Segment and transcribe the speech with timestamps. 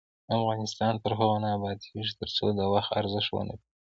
[0.37, 3.69] افغانستان تر هغو نه ابادیږي، ترڅو د وخت ارزښت ونه پیژنو.